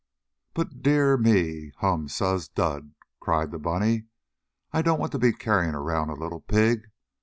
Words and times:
"But 0.55 0.81
dear 0.81 1.15
me 1.15 1.73
hum 1.77 2.07
suz 2.07 2.47
dud!" 2.47 2.95
cried 3.19 3.51
the 3.51 3.59
bunny. 3.59 4.05
"I 4.73 4.81
don't 4.81 4.99
want 4.99 5.11
to 5.11 5.19
be 5.19 5.31
carrying 5.31 5.75
around 5.75 6.09
a 6.09 6.15
little 6.15 6.41
pig. 6.41 6.87